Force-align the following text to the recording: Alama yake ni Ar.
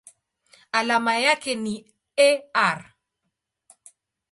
Alama 0.71 1.15
yake 1.17 1.55
ni 1.55 1.73
Ar. 2.67 2.93